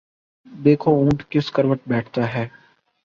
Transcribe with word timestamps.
دیکھو 0.47 0.91
اونٹ 0.97 1.19
کس 1.31 1.45
کروٹ 1.51 1.79
بیٹھتا 1.87 2.33
ہے۔ 2.33 2.45